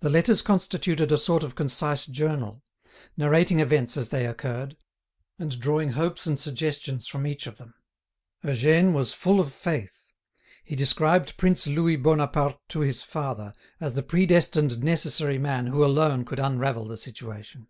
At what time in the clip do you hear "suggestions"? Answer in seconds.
6.40-7.06